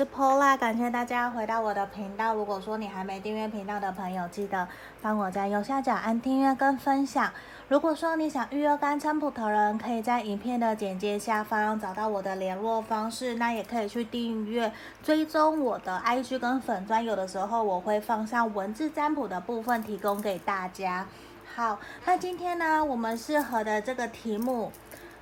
[0.00, 2.34] 是 Pola，感谢大家回到我的频道。
[2.34, 4.66] 如果说你还没订阅频道的朋友，记得
[5.02, 7.30] 帮我在右下角按订阅跟分享。
[7.68, 14.72] 如果说你想预约干占卜的人，可以在影片的简介下方找到我的联络方式，那也可以去订阅
[15.02, 21.06] 追踪我的 IG 跟粉专，有的时候我会放上文字占卜的部分提供给大家。
[21.54, 24.72] 好，那今天呢，我们适合的这个题目。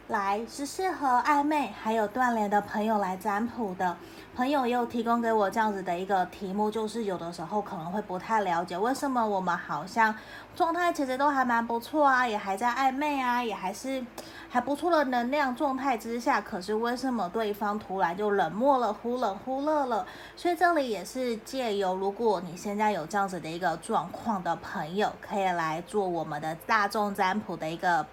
[0.09, 3.95] 来是适合暧昧还有断联的朋友来占卜的
[4.39, 10.15] 朋友，也有提供给我这样子的一个题目，就是有的时候可能会不太了解，为什么我们好像
[10.55, 14.01] 状态其实都还蛮不错啊，也还在暧昧啊，也还是
[14.49, 20.07] 还不错的能量状态之下，可是为什么对方突然就冷漠了，忽冷忽热了？
[20.37, 28.07] 所以这里也是借由，如果你现在有这样子的一个状况的朋友，可以来做我们的大众占卜的一个。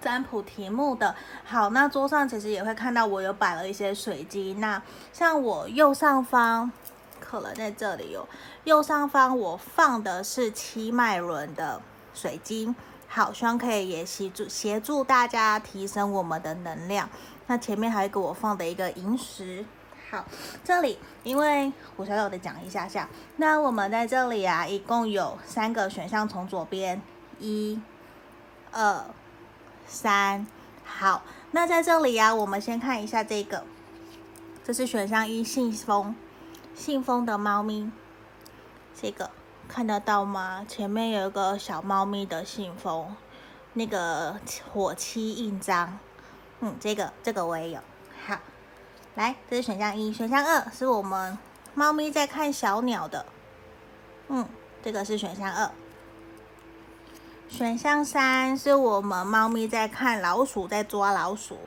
[0.00, 1.14] 占卜题目的
[1.44, 4.58] 好，那桌上其实也会看到我有摆了一些水晶。
[4.60, 6.70] 那像我右上方，
[7.20, 8.26] 可能在这里有
[8.64, 11.80] 右上方我放的是七脉轮的
[12.14, 12.74] 水晶。
[13.06, 17.08] 好，希望可以也协助协助大家提升我们的能量。
[17.48, 19.64] 那前面还给我放的一个萤石。
[20.10, 20.24] 好，
[20.64, 23.08] 这里因为我小小的讲一下下。
[23.36, 27.02] 那我们在这里啊，一共有三个选项，从左边
[27.38, 27.80] 一、
[28.72, 29.04] 二。
[29.90, 30.46] 三，
[30.84, 33.64] 好，那在这里、啊，我们先看一下这个，
[34.62, 36.14] 这是选项一，信封，
[36.76, 37.90] 信封的猫咪，
[38.94, 39.32] 这个
[39.66, 40.64] 看得到吗？
[40.68, 43.16] 前面有一个小猫咪的信封，
[43.72, 44.38] 那个
[44.72, 45.98] 火漆印章，
[46.60, 47.80] 嗯，这个这个我也有，
[48.24, 48.38] 好，
[49.16, 51.36] 来，这是选项一，选项二是我们
[51.74, 53.26] 猫咪在看小鸟的，
[54.28, 54.48] 嗯，
[54.84, 55.68] 这个是选项二。
[57.50, 61.58] 选项三是我们猫咪在看老鼠，在抓老鼠，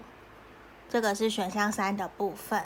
[0.90, 2.64] 这个是选项三的部分。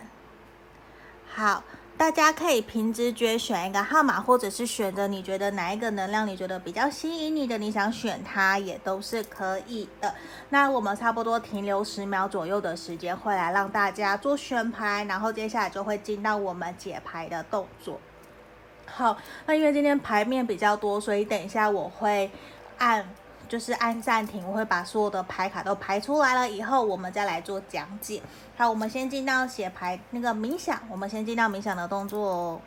[1.27, 1.63] 好，
[1.97, 10.13] 大家可以凭直觉选一个号码，或者是选择你觉得哪一个能量你觉得比较吸引你的，你想选它也都是可以的。
[10.49, 17.99] 那我们差不多停留十秒左右的时间，会来让大家做选牌，然后接下来就会进到我们解牌的动作。
[18.85, 22.31] 好，那因为今天牌面比较多，所以等一下我会。
[22.77, 23.05] 按
[23.47, 28.21] 就是按暂停，我会把所有的牌卡都排出来了，以后我们再来做讲解。
[28.57, 32.61] 好，我们先进到写牌那个冥想，我们先进到冥想的动作哦。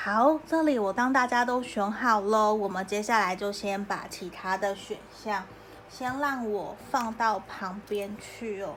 [0.00, 5.42] 好，这里我当大家都选好了，我们接下来就先把其他的选项
[5.90, 8.76] 先让我放到旁边去哦。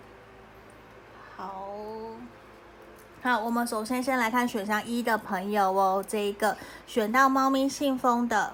[1.38, 1.68] 好，
[3.22, 8.54] 好，我们首先先来看选项一的朋友哦，这一个选到猫咪信封的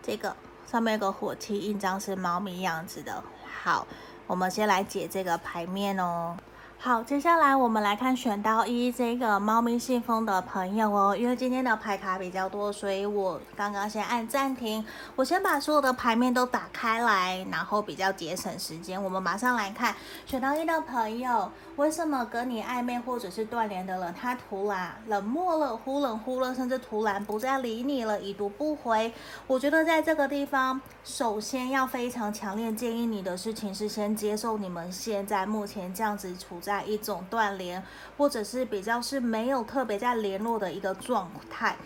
[0.00, 3.20] 这个上面有个火漆印章是猫咪样子的。
[3.62, 3.84] 好，
[4.28, 6.36] 我们先来解这个牌面哦。
[6.84, 14.84] 好，接下来我们来看选到一这个猫咪信封的朋友哦，因为今天的牌卡比较多，所以我刚刚先按暂停，
[15.16, 19.02] 我先把所有的牌面都打开来，然后比较节省时间。
[19.02, 19.96] 我们马上来看
[20.26, 29.10] 选到一的朋友，为什么跟你暧昧或者是断联的人，他突然冷漠了，忽冷忽热，甚至突然不再理你了，已读不回？
[29.46, 36.73] 我觉得在这个地方，首先要非常强烈建议你的事情是先接受你们现在目前这样子处在。
[36.74, 37.80] 在一种断联，
[38.16, 41.76] 或者是比较是没有特别在联络的一个状态。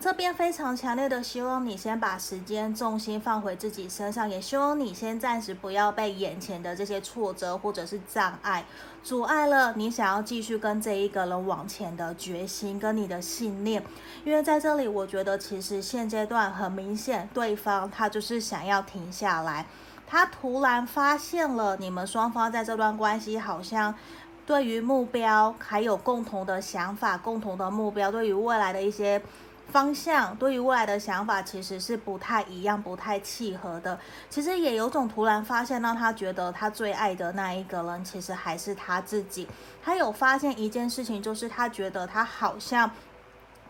[0.00, 8.64] 这边非常强烈的希望你先把时间重心放回自己身上，也希望你先暂时不要被眼前的这些挫折或者是障碍
[9.02, 13.82] 阻碍了你想要继续跟这一个人往前的决心跟你的信念。
[14.24, 19.66] 因为在这里，我觉得其实现阶段很明显，对方他就是想要停下来，
[20.06, 23.92] 他突然发现了你们双方在这段关系好像。
[24.48, 29.20] 对于目标还有共同的想法，共同的目标，对于未来的一些
[29.70, 33.98] 方向，对于未来的想法，其实是不太一样、不太契合的。
[34.30, 39.46] 其实也有种突然发现，让他觉得他最爱的那一个人，其实还是他自己。
[39.84, 42.90] 他有发现一件事情，就是他觉得他好像。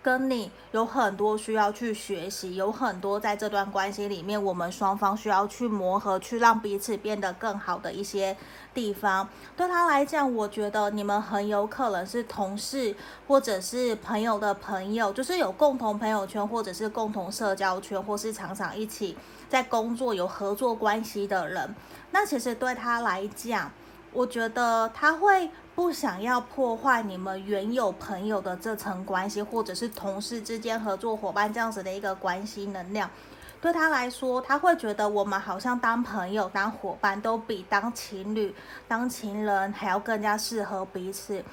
[0.02, 8.36] 跟你有很多需要去学习，有很多在这段关系里面，我们双方需要去磨合，去让彼此变得更好的一些
[8.72, 9.28] 地方。
[9.56, 12.94] 对他来讲，我觉得你们很有可能是同事，
[13.26, 19.16] 或者是朋友的朋友，就是有共同朋友圈，或者是共同社交圈，或是常常一起
[19.48, 21.74] 在工作有合作关系的人。
[22.12, 23.70] 那其实对他来讲，
[24.12, 33.08] 我觉得他会不想要破坏你们原有朋友的这层关系，或者是同事之间合作伙伴这样子的一个关系能量。
[33.60, 38.52] 对他来说，他会觉得我们好像当朋友、当伙伴都比当情侣、
[38.88, 41.44] 当情人还要更加适合彼此。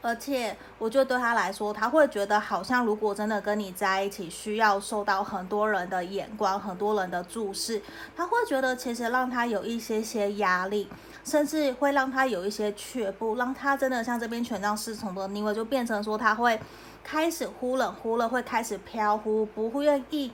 [0.00, 7.82] 而且，我觉得对他来说，他会觉得好像如果真的跟你在一起，需要受到很多人的眼光、很多人的注视，
[8.16, 10.88] 他会觉得其实让他有一些些压力，
[11.24, 16.60] 甚至会让他有一些却步，让他真的像这边权杖侍从的逆位，就变成说他会
[17.02, 20.30] 开始忽冷忽热，会开始飘忽，不愿意。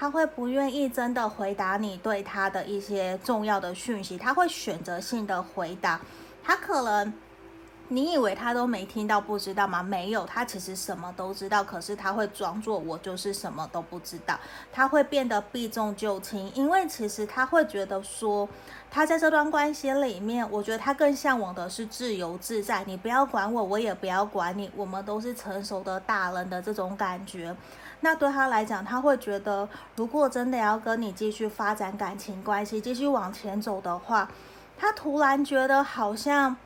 [0.00, 6.00] 他会不愿意真的回答你对他的一些重要的讯息，他会选择性的回答。
[6.44, 7.12] 他可能
[7.90, 9.82] 你以为他都没听到不知道吗？
[9.82, 14.38] 没有，他其实什么都知道，可是他会装作我就是什么都不知道。
[14.70, 18.46] 他会变得避重就轻，因为其实他会觉得说，
[18.90, 22.84] 他在这段关系里面，我觉得他更向往的是自由自在。
[22.84, 27.56] 你不要管我，我也不要管你，我们都是成熟的大人的这种感觉。
[28.00, 34.28] 那对他来讲，他会觉得，如果真的要跟你继续发展感情关系，继续往前走的话，
[34.76, 36.56] 他突然觉得好像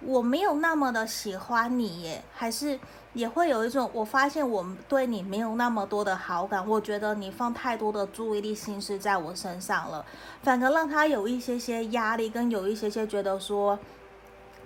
[0.00, 2.78] 我没有那么的喜欢你耶，还是
[3.14, 10.04] 也会有一种，我发现我对你没有那么多的好感，我觉得你放太多的注意力心思在我身上了，
[10.42, 13.78] 反而让他有一些些压力，跟有一些些觉得说。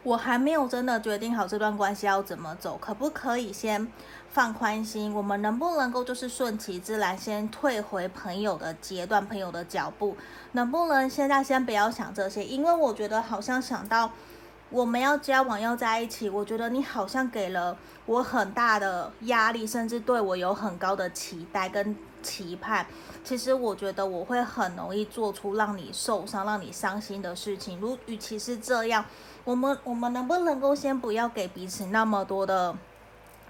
[0.04, 3.86] 我还没有真的决定好这段关系要怎么走，可不可以先
[4.28, 5.14] 放宽心？
[5.14, 10.16] 我们能不能够就是顺其自然，先退回朋友的阶段，朋友的脚步？
[10.50, 12.44] 能不能现在先不要想这些？
[12.44, 14.10] 因为我觉得好像想到
[14.72, 17.76] 我们要交往要在一起，我觉得你好像给了
[18.06, 22.86] 我很大的压力，甚至对我有很高的期待跟期盼。
[23.22, 27.78] 其实我觉得我会很容易做出让你受伤、让你伤心的事情。
[27.78, 29.04] 如与其是这样。
[29.44, 32.74] 我们我们能不能够先不要给彼此那么多的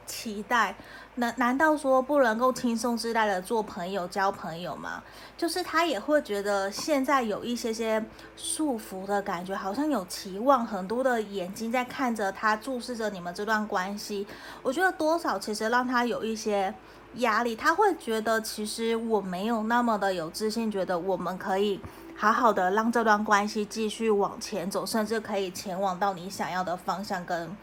[0.06, 0.74] 期待？
[1.16, 5.02] 难难道说不能够轻松自在的做朋友、交朋友吗？
[5.36, 8.02] 就是他也会觉得现在有一些些
[8.36, 14.26] 束缚的感觉，好像有期望，很多的眼睛在看着他，注视着你们这段关系。
[14.62, 16.72] 我觉得多少其实让他有一些
[17.16, 21.80] 压力，他会觉得其实我没有那么的有自信，觉得我们可以。
[22.14, 27.56] 好好的让这段关系继续往前走，甚至可以前往到你想要的方向跟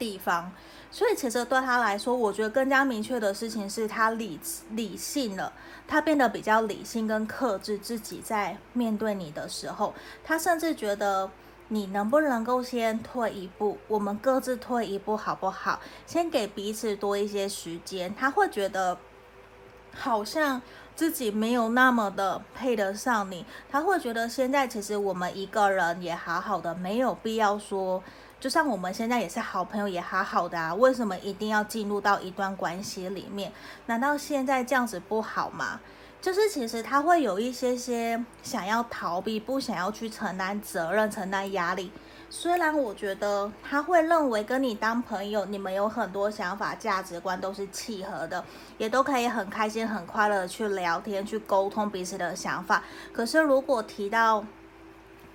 [0.00, 0.50] 地方。
[0.90, 5.52] 所以其实对他来说，我觉得更加明确的事情是他理理性了，
[5.86, 9.94] 他变得比较理性跟克制自己，在面对你的时候，
[10.24, 11.30] 他甚至觉得
[11.68, 15.78] 你能不能够先退一步，我们各自退一步好不好？
[16.06, 18.98] 先给彼此多一些时间，他会觉得
[19.94, 20.60] 好像。
[20.96, 28.02] 自己没有那么的配得上你，他会觉得现在其实我们一个人也好好的，没有必要说，
[28.40, 33.52] 就像我们现在也是好朋友也好好的啊，为什么一定要进入到一段关系里面？
[33.84, 35.78] 难道现在这样子不好吗？
[36.22, 41.92] 就是其实他会有一些些想要逃避，不想要去承担责任、承担压力。
[42.30, 48.44] 虽然我觉得他会认为跟你当朋友，你们有很多想法、价值观都是契合的，
[48.78, 52.84] 也都可以很开心、很快乐的去聊天、去沟通彼此的想法。
[53.12, 54.44] 可是如果提到，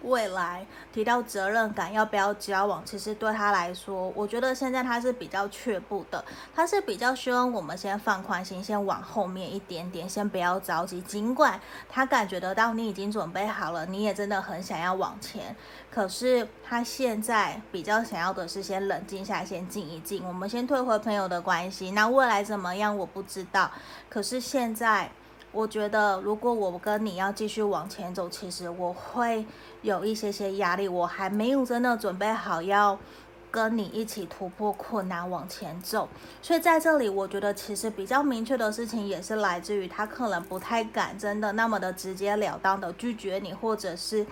[0.06, 2.84] 未来提到责任感，要不要交往？
[2.86, 11.02] 其实对他来说，我觉得现在他是比较却步的，他是比较希望我们先放宽心，先往后面一点点，先不要着急。
[11.02, 11.60] 尽管
[11.90, 15.56] 他感觉得到你已经准备好了，你也真的很想要往前，
[15.92, 21.92] 可是他现在比较想要的是先冷静下来，先静一静，我们先退回朋友的关系。
[21.92, 23.72] 那未来怎么样，我不知道。
[24.10, 25.10] 可是现在。
[25.52, 29.46] 我觉得，如果我跟你要继续往前走，其实我会
[29.86, 30.88] 有一些些压力。
[30.88, 33.00] 我还没有真的准备好要
[33.50, 36.10] 跟你一起突破困难往前走。
[36.42, 44.28] 所以在这里，我觉得其实比较明确的事情，也是来自于他可能不太敢真的那么的直截了当的拒绝你，或者是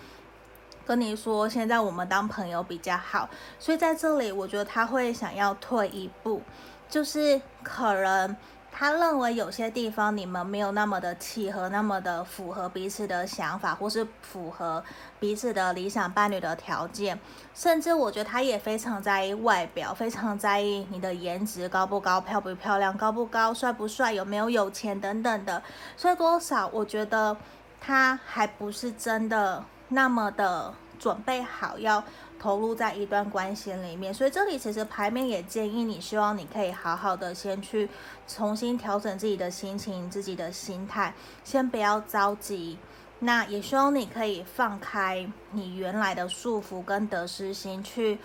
[0.86, 3.30] 跟你说现在我们当朋友比较好。
[3.58, 6.42] 所以在这里，我觉得他会想要退一步，
[6.90, 8.36] 就是可能。
[8.76, 14.84] 他认为有些地方你们没有那么的契合，那么的符合彼此的想法，或是符合
[15.20, 17.20] 彼此的理想伴侣的条件。
[17.54, 25.62] 甚至我觉得他也非常在意外表，非常在意你的颜值高不高、漂不漂亮、高不高、帅不帅、有没有有钱等等的。
[25.96, 27.38] 所以多少，我觉得
[27.80, 32.04] 他还不是真的那么的准备好要。
[32.44, 37.88] 投入在一段关系里面，所以这里其实牌面也建议你，希望你可以好好的先去
[38.28, 41.14] 重新调整自己的心情、自己的心态，
[41.46, 42.78] 先不要着急。
[43.20, 48.20] 那也希望你可以放开你原来的束缚跟得失心，去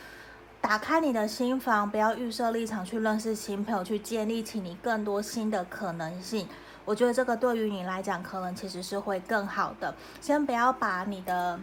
[0.61, 6.49] 打开你的心房，不要预设立场去认识新朋友，去建立起你更多新的可能性。
[6.85, 9.95] 我觉得这个对于你来讲，可能其实是会更好的。
[10.21, 11.61] 先不要把你的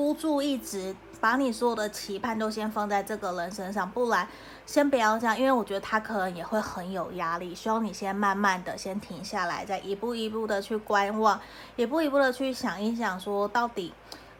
[0.00, 4.26] 孤注一掷，把你所有的期盼都先放在这个人身上，不然
[4.64, 7.54] 先不要这样，因为我觉得他可能也会很有压力。
[7.54, 11.38] 希望你先慢慢的先停下来，再一步一步的去观望，
[11.76, 13.92] 一步一步的去想一想，说到底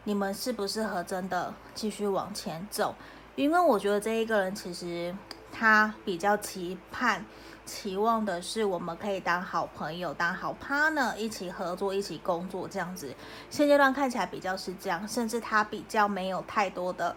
[0.05, 2.95] 你们适不适合真的继续往前走？
[3.35, 5.15] 因为我觉得这一个人其实
[5.51, 7.23] 他比较期盼。
[7.65, 13.15] 期望的是我们可以当好朋友，当好 partner，一起合作，一起工作这样子。
[13.49, 17.15] 现阶段看起来比较是这样，甚至他比较没有太多的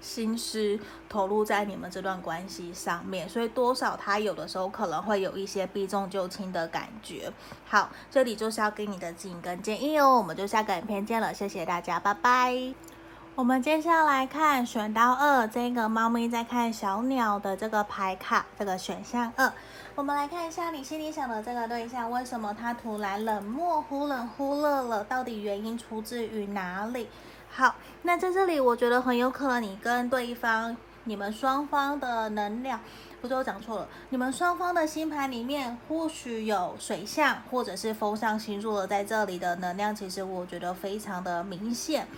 [0.00, 0.78] 心思
[1.08, 7.32] 投入在你们这段关系上面，所以多少他有的时候可能会有一些避重就轻的感觉。
[7.66, 12.97] 好，这里就是要给你的指引跟建议哦，我们就下个影片见了，谢谢大家，拜拜。
[13.38, 19.52] 我们接下来看选到二，这个猫咪在看小鸟的这个牌卡，这个选项二。
[19.94, 25.04] 我们来看一下你心里想的这个对象，为什么他突然冷漠、忽冷忽热了？
[25.04, 27.08] 到底原因出自于哪里？
[27.48, 32.80] 好，那在这里我觉得很有可能你跟对方，你们双方的能量，
[33.20, 42.08] 不是我讲错了，你们双方的星盘里面或许有水象或者是风象星座的，在这里的能量，其实我觉得非常的明显。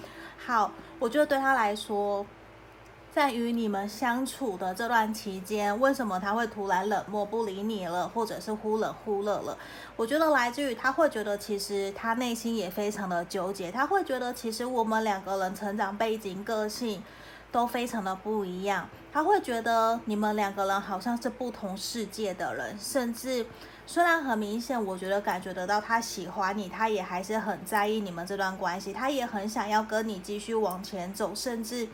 [0.50, 2.26] 好，我觉得对他来说，
[3.12, 9.56] 在与你们相处的这段期间，为什么他会突然冷漠不理你了，或者是忽冷忽热了？
[9.94, 13.70] 我觉得来自于他会觉得，其实他内心也非常的纠结。
[13.70, 17.00] 他会觉得，其实我们两个人成长背景、个性
[17.52, 18.88] 都非常的不一样。
[19.12, 23.46] 他会觉得你们两个人好像是不同世界的人，甚至。
[23.86, 31.88] 虽然很明显，我觉得感觉得到他喜欢你，他也还是很在意你们这段关系，他也很想要跟你继续往前走，甚至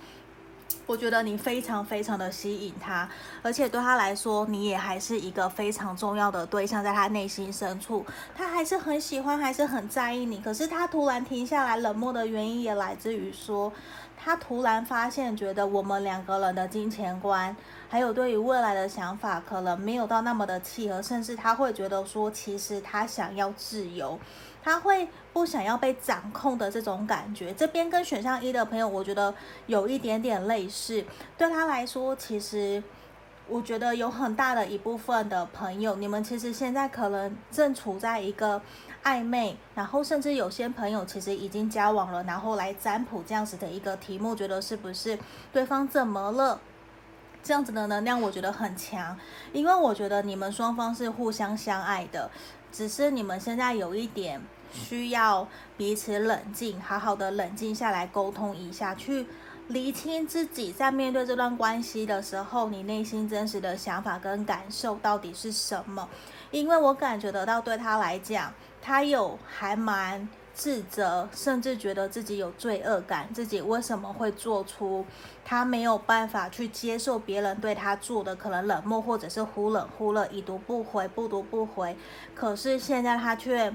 [0.85, 3.09] 我觉得你非常非常的吸引他，
[3.41, 10.39] 而且对他来说，你也还是一个非常重要的对象，在他内心深处，他还是很喜欢，还是很在意你。
[10.43, 13.73] 可是他突然停下来冷漠的原因，也来自于说，
[14.17, 17.55] 他突然发现，觉得我们两个人的金钱观。
[17.89, 24.19] 还有对于未来的想法，可能没有到那么的契合，甚至他会觉得说，其实他想要自由，
[24.61, 27.55] 他会不想要被掌控的这种感觉。
[27.55, 29.33] 这边跟选项一的朋友，我觉得
[29.67, 31.05] 有一点点类似。
[31.39, 32.83] 对他来说，其实
[33.49, 38.61] 我觉得有很大的一部分的朋友，你们其实现在可能正处在一个
[39.05, 45.17] 暧昧，然后甚至有些朋友其实已经交往了，然后来占卜这样子的一个题目，觉得是不是
[45.53, 46.61] 对方怎么了？
[47.43, 49.17] 这样子的能量我觉得很强，
[49.53, 52.29] 因为我觉得你们双方是互相相爱的，
[52.73, 59.29] 只是你们现在有一点需要彼此冷静，好好的冷静下来沟通一下，去
[59.69, 66.09] 厘清自己在面对这段关系的时候，你内心真实的想法跟感受到底是什么？
[66.51, 70.29] 因为我感觉得到对他来讲，他有还蛮。
[70.59, 75.05] 自责，甚至觉得自己有罪恶感，自己为什么会做出
[75.45, 81.95] 他没有办法去接受别人对他做的可能冷漠，或者是忽冷忽热、已读不回、不读不回，
[82.35, 83.71] 可是现在他却。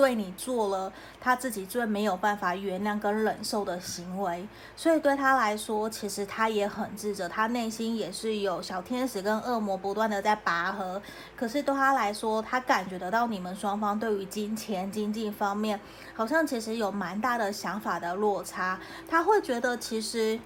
[0.00, 0.90] 对你做了
[1.20, 11.02] 他自己最没有办法原谅跟忍受的行为，所以对他来说，其实他也很自责，他内心也是有小天使跟恶魔不断的在拔河。
[11.36, 15.78] 可是对他来说，他感觉得到你们双方对于金钱经济方面，
[16.14, 18.80] 好像其实有蛮大的想法的落差。
[19.06, 20.40] 他会觉得其实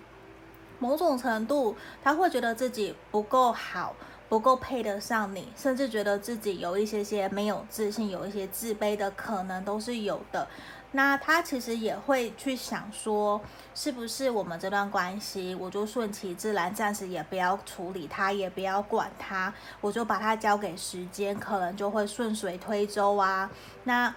[0.80, 3.94] 某种程度，他会觉得自己不够好。
[4.34, 10.48] 不够配得上你，甚至觉得自己有一些些没有自信，有一些自卑的可能都是有的。
[10.90, 13.40] 那他其实也会去想说，
[13.76, 23.48] 是不是我们这段关系，我就顺其自然，暂时也不要处理他，也不要管他，我就把他交给时间，可能就会顺水推舟啊。
[23.84, 24.12] 那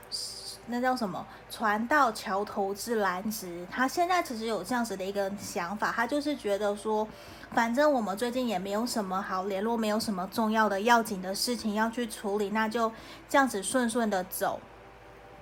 [0.65, 1.23] 那叫什么？
[1.51, 3.67] 船到桥头自然直。
[3.69, 7.07] 他现在其实有这样子的一个想法，他就是觉得说。
[7.53, 12.91] 反正我们最近也没有什么好联络，没有什么重要的要紧的事情要去处理，那就
[13.27, 14.59] 这样子顺顺的走。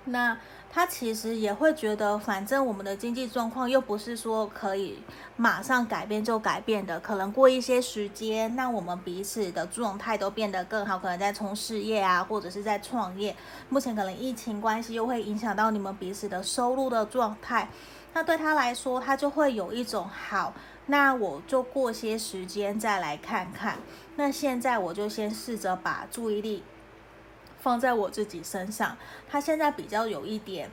[0.08, 0.38] 那
[0.72, 5.02] 他其实也会觉得，反正我们的经济状况又不是说可以
[5.36, 13.34] 马上改变就改变的，可能过一些时间，那我们彼此的状态都变得更好，可能在从事业啊，或者是在创业。
[13.68, 17.68] 目前可能疫情关系又会影响到你们彼此的收入的状态，
[18.12, 20.52] 那对他来说，他就会有一种好。
[20.86, 23.78] 那我就过些时间再来看看。
[24.16, 26.62] 那现在我就先试着把注意力
[27.60, 28.96] 放在我自己身上。
[29.28, 30.70] 他现在比较有一点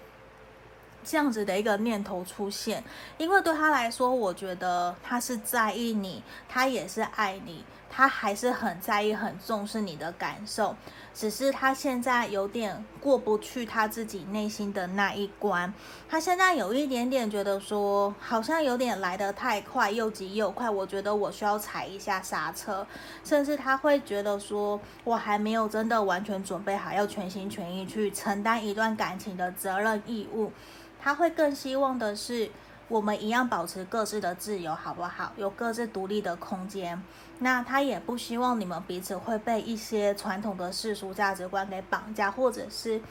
[1.04, 2.84] 这样子的一个念头出现，
[3.18, 7.64] 因为对他来说，我觉得他是在意你，他也是爱你。
[7.96, 10.76] 他还是很在意、很重视你的感受，
[11.14, 15.72] 只是他现在有点过不去他自己内心的那一关。
[16.10, 20.70] 他现在有一点点觉得说，好像有点来得太快，又急又快。
[20.70, 22.86] 我觉得我需要踩一下刹车，
[23.24, 30.52] 甚至他会觉得说，我还没有真的完全准备好，要全心全意去承担一段感情的责任义务。
[31.00, 32.50] 他会更希望的是，
[32.90, 35.32] 我们一样保持各自的自由，好不好？
[35.38, 37.02] 有各自独立的空间。
[37.40, 43.02] 那他也不希望你们彼此会被一些传统的世俗价值观给绑架，或者是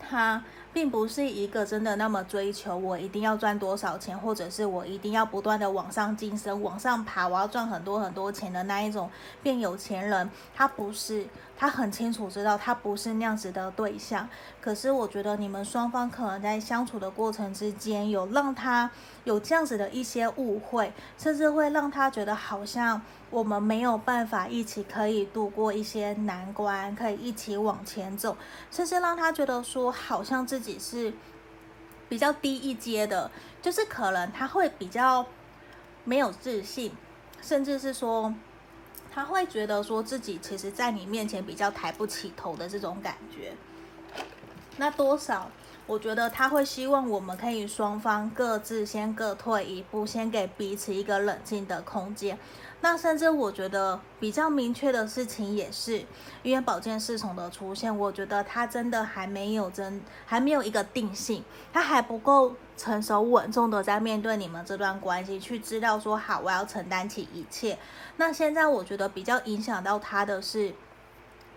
[0.00, 0.42] 他
[0.72, 9.08] 并不是一个真的那么追求我一定要赚多少钱，或者是我一定要不断的往上晋升、往上爬，我要赚很多很多钱的那一种
[9.42, 10.28] 变有钱人。
[10.54, 14.28] 他不是，他很清楚知道他不是那样子的对象。
[14.60, 18.90] 可是我觉得你们双方可能在相处的过程之间，有让他
[19.24, 23.02] 有这样子的一些误会，甚至会让他觉得好像。
[23.30, 28.36] 我们没有办法一起可以度过一些难关，可以一起往前走，
[28.70, 31.12] 甚至让他觉得说好像自己是
[32.08, 33.28] 比较低一阶的，
[33.60, 35.26] 就是可能他会比较
[36.04, 36.92] 没有自信，
[37.42, 38.32] 甚至是说
[39.14, 43.52] 他会觉得说自己其实在你面前比较抬不起头的这种感觉。
[44.76, 45.48] 那多少？
[45.86, 52.36] 我觉得他会希望我们可以双方各自先各退一步，先给彼此一个冷静的空间。
[52.84, 56.04] 那甚至我觉得比较明确的事情也是，
[56.42, 67.78] 因为宝剑侍从的出现，我觉得他真的还没有真还没有一个定性，他还不够成熟稳重的在面对你们这段关系，去知道说好我要承担起一切。
[68.18, 70.74] 那现在我觉得比较影响到他的是。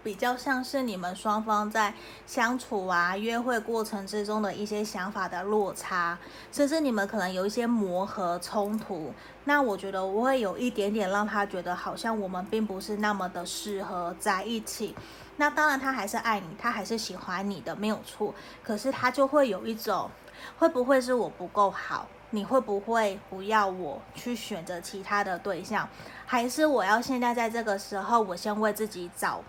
[0.03, 1.93] 比较像是你们双方在
[2.25, 6.17] 相处啊、约会过程之中的一些想法的落差，
[6.51, 9.13] 甚至你们可能有一些磨合冲突。
[9.43, 14.95] 那我觉得我会有一点点让他觉得好像我们并不是那么的适合在一起。
[15.37, 18.33] 那当然他还是爱你，他还是喜欢你的，没有错。
[18.63, 20.09] 可是他就会有一种，
[20.57, 22.07] 会不会是我不够好？
[22.31, 25.87] 你会不会不要我去选择其他的对象？
[26.25, 29.41] 还是我要现在在这个时候，我先为自己找？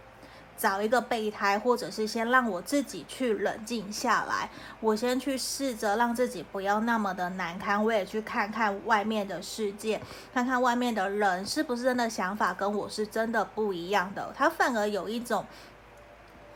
[0.59, 10.03] 找一个备胎，或者是先让我自己去冷静下来，我先去试着让自己不要那么的难堪，我也去看看外面的世界，
[10.35, 14.33] 看看外面的人是不是真的想法跟我是真的不一样的。
[14.37, 15.47] 他反而有一种。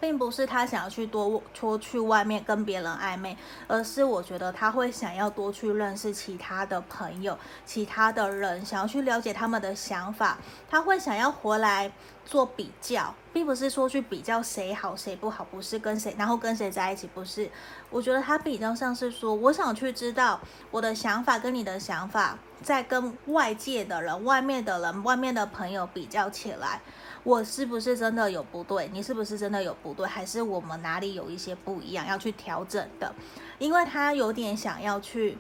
[0.03, 3.37] 并不是他想要去多出去外面跟别人暧昧，
[3.69, 10.39] 而是我觉得他会想要多去认识其他的朋友、其他的人，想要去了解他们的想法。
[10.69, 11.93] 他会想要回来
[12.33, 17.51] 做比较，并不是说去比较谁好谁不好，不是跟谁，然后跟谁在一起，不是。
[17.91, 20.41] 我觉得他比较像是说，我想去知道
[20.71, 26.81] 我的想法跟你的想法，在跟外界的人、外面的人、外面的朋友比较起来。
[27.23, 28.89] 我是不是真的有不对？
[28.95, 30.07] 你是不是真的有不对？
[30.07, 33.15] 还是我们哪里有一些不一样要去调整的？
[33.59, 35.37] 因为他有点想要去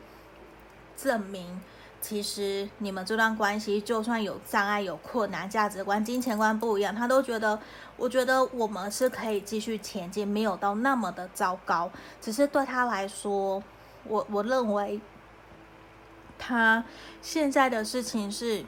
[0.94, 1.58] 证明，
[2.02, 7.58] 其实你们这段关系就算有障碍、有困难、价值观、金钱观不一样，他都觉得，
[7.96, 11.90] 我觉得我们是可以继续前进，没有到那么的糟糕。
[12.20, 13.62] 只是对他来说，
[14.04, 15.00] 我我认为
[16.38, 16.84] 他
[17.22, 18.66] 现在的事情是。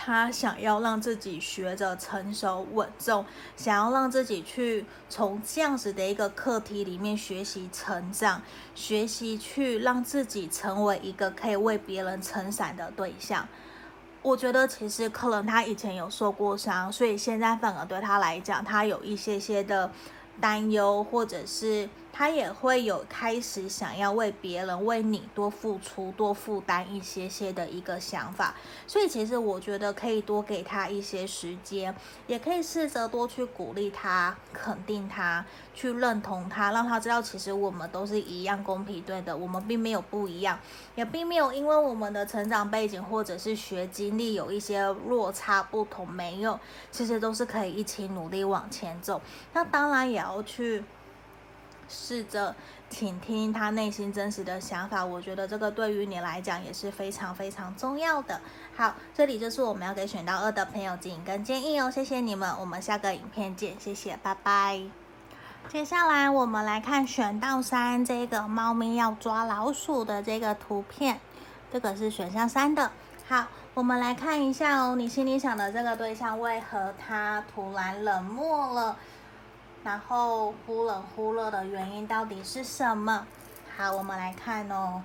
[0.00, 3.24] 他想要让自己学着成熟稳重，
[3.56, 8.40] 想要让自己去从这样子的一个课题里面学习成长，
[8.76, 13.48] 学习去让自己成为一个可以为别人撑伞的对象。
[14.22, 19.90] 我觉得其实可能他以前有受过伤，所以现在反而对他来讲，他有一些些的
[20.40, 21.88] 担忧，或者是。
[22.12, 28.54] 他也会有开始想要为别人、为你多付出、多负担一些些的一个想法，
[28.86, 31.94] 所以其实我觉得可以多给他一些时间，
[32.26, 35.44] 也可以试着多去鼓励他、肯定他、
[35.74, 40.58] 去认同他，让他知道其实我们都是一样公平对的，我们并没有不一样，
[40.96, 46.58] 也并没有因为我们的成长背景或者是学经历有一些落差不同，没有，
[46.90, 49.22] 其实都是可以一起努力往前走。
[49.52, 50.82] 那当然也要去。
[51.88, 52.54] 试着
[52.90, 58.40] 倾听他内心真实的想法，我觉得这个对于你来讲也是非常非常重要的。
[58.76, 64.82] 好，这里就是我们要给选到二的朋友指引跟建议哦，谢谢你们，我们下个影片见，谢谢，拜拜。
[65.68, 71.20] 接下来我们来看选到三这个猫咪要抓老鼠的这个图片，
[71.70, 72.90] 这个是选项三的。
[73.28, 78.96] 好，我们来看一下哦，你心里想的这个对象为何他突然冷漠了？
[79.84, 83.26] 然后忽冷忽热的原因到底是什么？
[83.76, 85.02] 好，我们来看哦。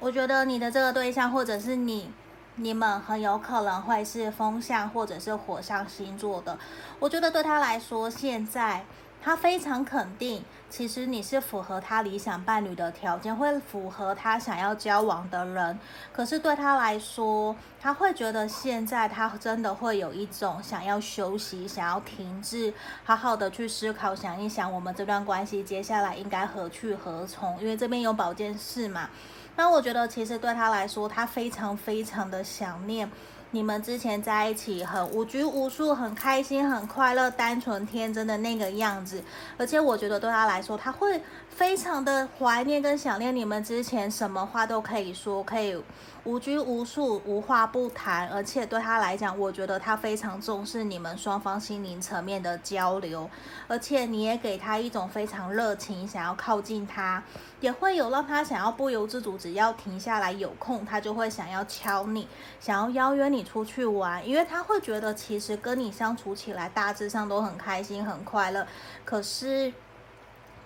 [0.00, 2.10] 我觉得你的这个对象，或者是你，
[2.56, 6.58] 你们很有可能会是风象或者是火象星座的。
[6.98, 8.84] 我觉得对他来说，现在。
[9.24, 15.78] 他非常肯定，其实你是符合他理想伴侣的条件，会符合他想要交往的人。
[16.12, 27.58] 可是对他来说，他会觉得现在他真的会有一种想要休息、想要停滞，好好的去思考，想一想我们这段关系接下来应该何去何从。
[27.62, 29.08] 因为这边有保健室嘛，
[29.56, 33.10] 那我觉得其实对他来说，他非常非常的想念。
[33.54, 39.22] 你们之前在一起很无拘无束，很开心，很快乐，单纯天真的那个样子，
[39.56, 45.80] 而且我觉得对他来说，他会非常的怀念跟想念你们之前什么话都可以说，可以。
[46.24, 53.28] 无拘无束，无话不谈，而且对他来讲，我觉得他非常重视你们双方心灵层面的交流，
[53.68, 57.22] 而且你也给他一种非常热情，想要靠近他，
[57.64, 62.28] 也会有让他想要不由自主，只要停下来有空，他就会想要敲你，
[62.60, 68.66] 想要邀约你出去玩，因为他会觉得其实跟你相处起来大致上都很开心很快乐，
[69.04, 69.72] 可是。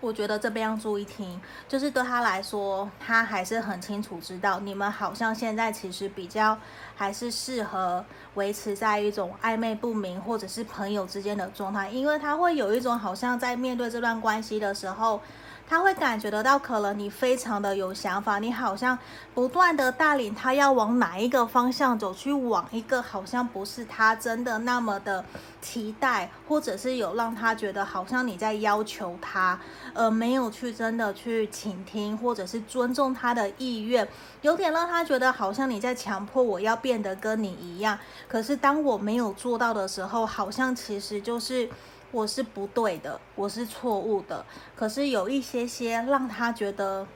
[0.01, 6.57] 我觉得这边要注意听，就是对他来说，他还是很清楚知道你们好像现在其实比较
[6.95, 15.21] 还是适合维持在一种暧昧不明或者是朋友之间的状态，因为他会有一种好像在面对这段关系的时候。
[15.69, 18.99] 他会感觉得到，可能你非常的有想法，你好像
[19.35, 25.23] 不断的带领他要往哪一个方向走，去往一个好像不是他真的那么的
[25.61, 29.61] 期待，或者是有让他觉得好像你在要求他，
[29.93, 34.09] 而没有去真的去倾听，或者是尊重他的意愿，
[34.41, 37.99] 有点让他觉得好像你在强迫我要变得跟你一样。
[38.27, 41.69] 可是当我没有做到的时候，好像其实就是。
[42.11, 44.45] 我是不对的，我是错误的。
[44.75, 47.07] 可是有一些些让他觉得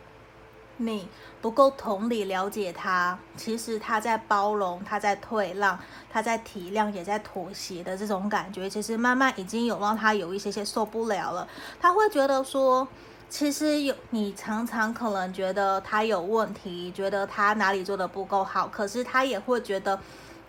[0.76, 1.08] 你
[1.40, 5.78] 不够同理了解他，其实他在包容，他在退让，
[6.10, 11.48] 他在体谅，也在妥协的这种感觉，其实慢慢已经有让他有一些些受不了了。
[11.80, 12.86] 他会觉得说，
[13.30, 19.98] 其实有你常常可能觉得他有问题，觉得他哪里做的不够好，可是他也会觉得。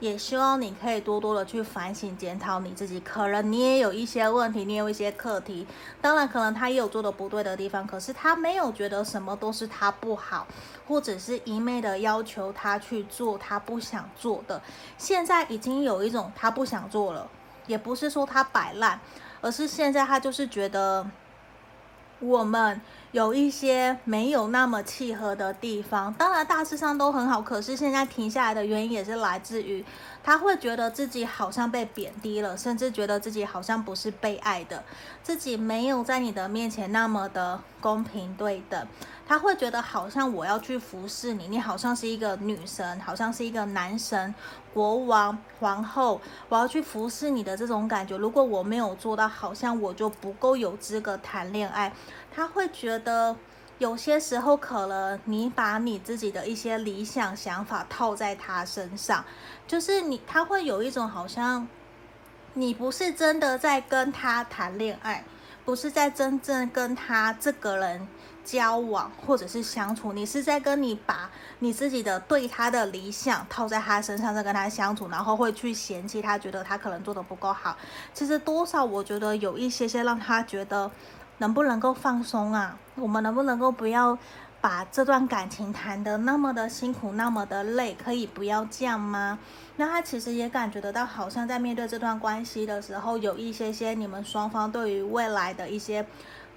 [0.03, 5.65] 也希望你可以多多的去反省检讨你自己，可能你也有一些问题，你有一些课题，
[6.01, 10.45] 当然可能他也有做的不对的地方，可是他没有觉得什么都是他不好，
[10.89, 14.61] 或者是一昧的要求他去做他不想做的。
[14.97, 17.25] 现在已经有一种他不想做了，
[17.65, 18.99] 也不是说他摆烂，
[19.39, 21.07] 而是现在他就是觉得
[22.27, 22.81] 我们。
[23.13, 29.85] 有一些没有那么契合的地方，当然大致上都很好，可是现在停下来的原因也是来自于
[30.23, 34.83] 他会觉得自己好像被贬低了，甚至觉得自己好像不是被爱的，
[35.21, 38.87] 自己没有在你的面前那么的公平对等。
[39.27, 44.33] 他会觉得好像我要去服侍你，你好像是一个女神，好像是一个男神、
[44.73, 48.17] 国王、皇后，我要去服侍你的这种感觉。
[48.17, 51.93] 如果我没有做到，好像我就不够有资格谈恋爱。
[52.33, 53.35] 他会觉得
[53.77, 59.23] 有些时候可能你把你自己的一些理想想法套在他身上，
[59.67, 61.67] 就是你他会有一种好像
[62.55, 65.23] 你不是真的在跟他谈恋爱，
[65.63, 68.07] 不是在真正跟他这个人。
[68.43, 71.29] 交往或者是相处，你是在跟你把
[71.59, 77.77] 你自己的对他的理想套在他身上，在跟他相处，然后会去嫌弃他，觉得他可能做得不够好。
[78.13, 80.91] 其实多少我觉得有一些些让他觉得，
[81.37, 82.77] 能不能够放松啊？
[82.95, 84.17] 我们能不能够不要
[84.59, 87.95] 把这段感情谈得那么的辛苦，那么的累？
[87.95, 89.39] 可以不要这样吗？
[89.77, 96.05] 那他其实也感觉得到，好像在面对这段关系的时候，有一些些你们双方对于未来的一些。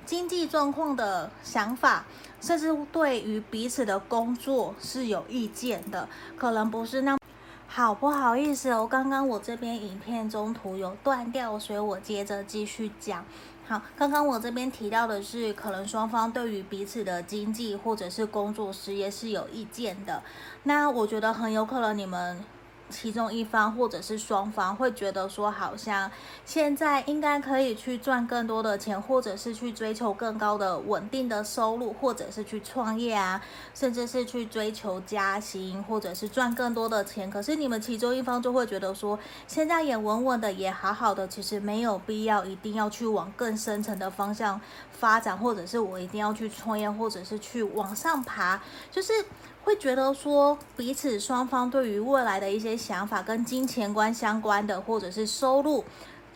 [0.07, 2.05] 经济状况的想法，
[2.41, 7.19] 甚至对于彼此的工作是有意见的，可能不是那么
[7.67, 7.93] 好。
[7.93, 13.25] 不好意思哦，刚刚我这边影片中途有断掉，所以我接着继续讲。
[13.67, 20.23] 好，刚刚我这边提到的是，可能双方对于彼此的经济或者是工作事业是有意见的。
[20.63, 22.45] 那我觉得很有可能你们。
[22.89, 26.11] 其中一方或者是双方会觉得说，好像
[26.45, 33.43] 现在应该可以去赚更多的钱，或者是去追求更高的稳定的收入，或者是去创业啊，
[33.75, 37.29] 甚至是去追求加薪，或者是赚更多的钱。
[37.29, 44.61] 可是你们其中一方就会觉得说，现在也稳稳的，也好好的，其实没有必要一定要去往更深层的方向
[44.93, 49.13] 发展，或者是我一定要去创业，或者是去往上爬，就是。
[49.67, 55.85] 会觉得说，彼此双方对于未来的一些想法跟金钱观相关的，或者是收入，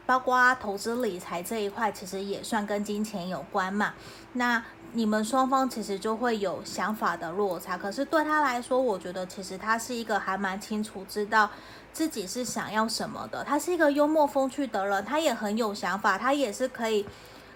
[0.05, 3.95] 包括投资理财这一块，其实也算跟金钱有关嘛。
[4.33, 4.61] 那
[4.95, 7.79] 你们双方其实就会有想法的落差。
[7.79, 11.49] 可是对他来说，我觉得其实他是一个还蛮清楚知道
[11.93, 13.45] 自己是想要什么的。
[13.45, 17.07] 他是一个幽默风趣的人，他也很有想法，他也是可以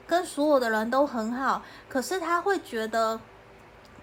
[0.07, 1.65] 跟所有的人都很好。
[1.89, 3.19] 可是他会觉得。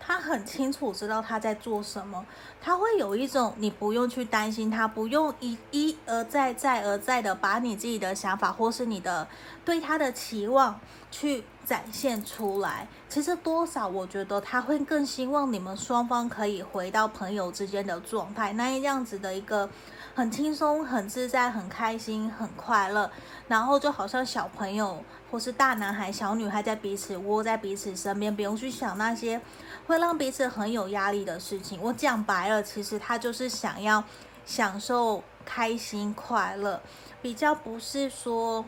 [0.04, 2.26] 他很清楚知道他在做什么，
[2.60, 9.28] 他会有一种你不用去担心他，不用一一而再再而再的把你自己的想法或是你的
[9.64, 10.80] 对他的期望
[11.12, 12.88] 去展现出来。
[13.08, 19.70] 其实多少我觉得他会更希望你们双方可以回到朋友之间的状态，那样子的一个
[20.14, 23.10] 很轻松、很自在、很开心、很快乐，
[23.48, 29.42] 然后就好像小朋友或是大男孩、小女孩在彼此窝在彼此身边，不用去想那些。
[29.88, 34.04] 会让彼此很有压力的事情，我讲白了，其实他就是想要
[34.46, 36.80] 享受开心快乐，
[37.22, 38.64] 比较不是说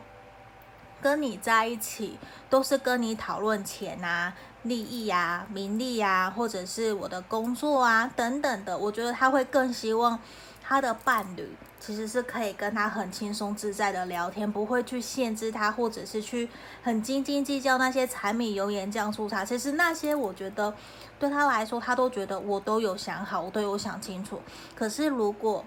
[1.00, 2.18] 跟你在一起
[2.50, 8.76] 都是跟你讨论钱啊、利益啊、名利啊，或者是我的工作啊等等的。
[8.76, 10.18] 我觉得他会更希望
[10.66, 11.54] 他的伴侣。
[11.80, 16.48] 其实是可以跟他很轻松自在的聊天，不会去限制他，或者是去
[16.82, 19.44] 很斤斤计较那些柴米油盐酱醋茶。
[19.44, 20.74] 其实那些我觉得
[21.18, 24.40] 对他来说，他都觉得我都有想好，我都有想清楚。
[24.74, 25.62] 可是如果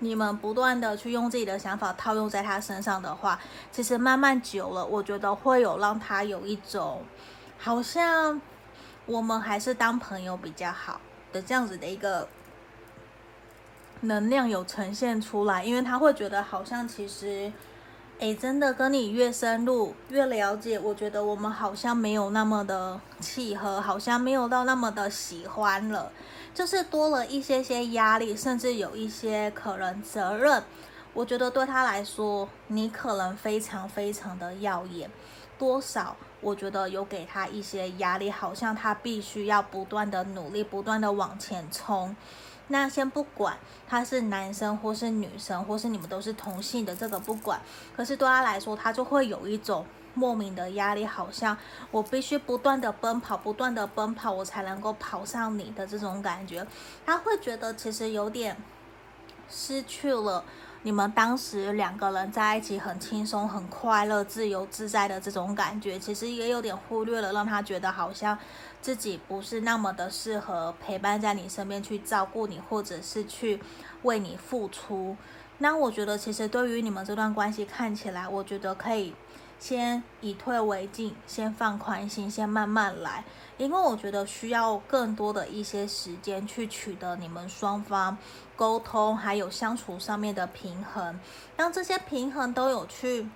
[0.00, 3.40] 你们不断的去用自己的想法套用在他身上的话，
[3.72, 7.02] 其实慢慢久了，我觉得会有让他有一种
[7.56, 8.38] 好像
[9.06, 11.00] 我们还是当朋友比较好
[11.32, 12.28] 的这样子的一个。
[14.04, 17.52] 能量有呈现出来，因为他会觉得好像其实，
[18.18, 26.12] 诶，真的跟你越深入越了解，我觉得我们好像没有那么的契合，好像没有到那么的喜欢了，
[26.54, 30.62] 就是多了一些些压力，甚至有一些可能责任。
[31.12, 35.08] 我觉得对他来说，你可能非常非常的耀眼，
[35.58, 42.14] 多少我觉得有给他一些压力，好像他必须要不断的努力，不断的往前冲。
[42.68, 47.60] 那先不管他是男生或是女生，或是你们都是同性的，这个不管。
[47.94, 51.56] 可是对他来说，他就会有一种莫名的压力，好像
[51.90, 56.66] 我必须不断的奔跑，不断的奔跑，我才能够跑上你的这种感觉。
[57.04, 58.56] 他会觉得其实有点
[59.48, 60.42] 失去了。
[60.86, 68.38] 你们当时两个人在一起很轻松、很快乐、自由自在的这种感觉，其实也有点忽略了，让他觉得好像
[68.84, 73.58] 自己不是那么的适合陪伴在你身边去照顾你，或者是去
[74.02, 75.16] 为你付出。
[75.56, 79.14] 那我觉得，其实对于你们这段关系看起来，我觉得可以
[79.58, 83.24] 先以退为进，先放宽心，先慢慢来。
[83.56, 88.18] 因为我觉得需要更多的一些时间去取得你们双方
[88.54, 91.18] 沟通还有相处上面的平衡，
[91.56, 93.26] 让这些平衡都有去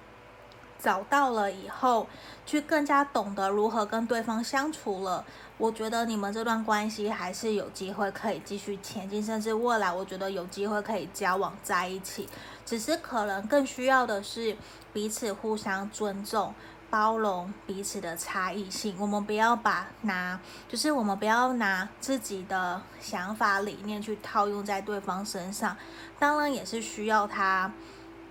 [0.79, 2.07] 找到了以后，
[2.47, 5.25] 去更加懂得如何跟对方相处了，
[5.57, 12.29] 我觉得你们这段关系还是有机会可以继续前进，甚至未来我觉得有机会可以交往在一起，
[12.65, 14.57] 只是可能更需要的是
[14.93, 16.55] 彼此互相尊重。
[16.91, 25.77] 包容彼此的差异性，我们不要把拿，就是我们不要拿自己的想法理念去套用在对方身上，
[26.19, 27.71] 当然也是需要他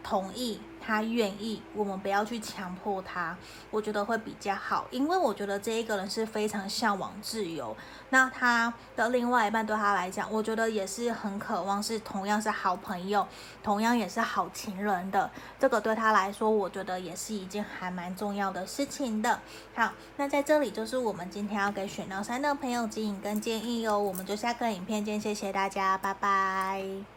[0.01, 0.60] 同意。
[0.88, 3.36] 他愿意，我们不要去强迫他，
[3.69, 7.76] 我觉得会比较好，因为我觉得这一个人是非常向往自由，
[8.12, 13.28] 那他的另外一半对他来讲，我觉得也是很渴望，是同样是好朋友，
[13.62, 19.41] 同样也是好情人的，这个对他来说，我觉得也是一件还蛮重要的事情的。
[19.76, 27.16] 好，那在这里就是我们今天要给选到三的朋友指引跟建议哟，我们就下个影片见，谢谢大家，拜拜。